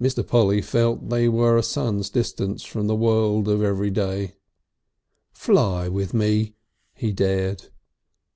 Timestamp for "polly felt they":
0.24-1.28